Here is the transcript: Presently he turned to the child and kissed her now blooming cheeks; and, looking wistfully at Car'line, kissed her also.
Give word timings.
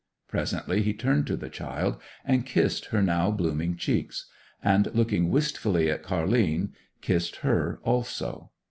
Presently 0.27 0.81
he 0.81 0.93
turned 0.95 1.27
to 1.27 1.35
the 1.35 1.47
child 1.47 1.97
and 2.25 2.43
kissed 2.43 2.85
her 2.85 3.03
now 3.03 3.29
blooming 3.29 3.77
cheeks; 3.77 4.27
and, 4.63 4.87
looking 4.95 5.29
wistfully 5.29 5.91
at 5.91 6.01
Car'line, 6.01 6.73
kissed 7.01 7.35
her 7.45 7.79
also. 7.83 8.49